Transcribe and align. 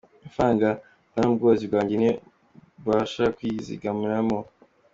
Amafaranga 0.23 0.67
mvana 1.09 1.27
mu 1.29 1.35
bworozi 1.37 1.65
bwanjye 1.69 1.95
niyo 1.97 2.13
mbasha 2.81 3.23
kwizigamiramo. 3.35 4.39